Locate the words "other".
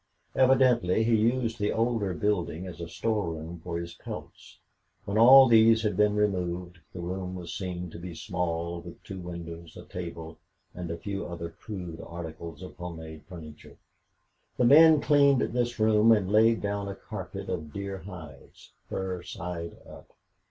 11.27-11.51